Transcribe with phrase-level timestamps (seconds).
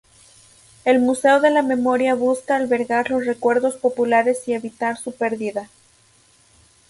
[0.83, 5.69] El museo de la memoria busca albergar los recuerdos populares y evitar su perdida.